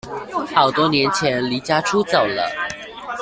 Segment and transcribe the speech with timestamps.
[0.51, 2.49] 好多年前離家出走了